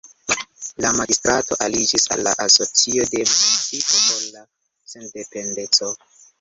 [0.85, 4.45] La magistrato aliĝis al la Asocio de Municipoj por la
[4.97, 5.97] Sendependeco.